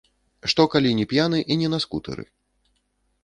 Што 0.53 0.63
калі 0.75 0.93
не 0.99 1.03
п'яны 1.11 1.39
і 1.55 1.59
не 1.63 1.69
на 1.73 1.79
скутэры? 1.85 2.23